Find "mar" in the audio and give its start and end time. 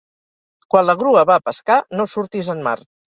2.69-2.75